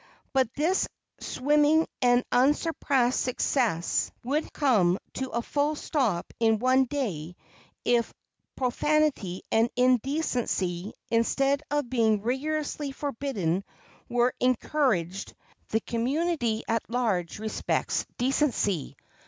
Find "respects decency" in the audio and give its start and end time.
17.37-18.97